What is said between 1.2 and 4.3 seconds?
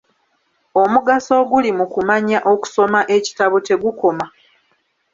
oguli mu kumanya okusoma ekitabo tegukoma.